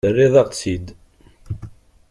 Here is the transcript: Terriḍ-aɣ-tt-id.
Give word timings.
Terriḍ-aɣ-tt-id. 0.05 0.87